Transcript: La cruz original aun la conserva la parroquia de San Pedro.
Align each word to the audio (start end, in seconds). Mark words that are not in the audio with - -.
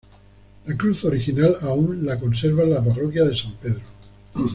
La 0.65 0.75
cruz 0.75 1.05
original 1.05 1.57
aun 1.61 2.03
la 2.07 2.19
conserva 2.19 2.63
la 2.65 2.83
parroquia 2.83 3.23
de 3.23 3.37
San 3.37 3.51
Pedro. 3.61 3.83